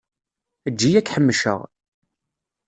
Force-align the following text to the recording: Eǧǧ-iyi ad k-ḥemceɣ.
Eǧǧ-iyi 0.67 0.97
ad 0.99 1.05
k-ḥemceɣ. 1.07 1.59